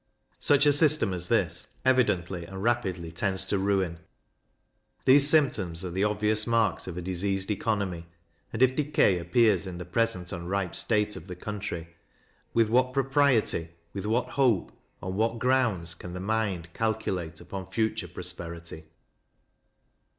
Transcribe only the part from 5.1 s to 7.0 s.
symptoms are the obvious marks of